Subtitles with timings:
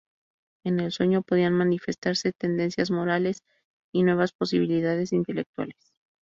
[0.65, 3.43] En el sueño podían manifestarse tendencias morales
[3.93, 5.93] y nuevas posibilidades intelectuales.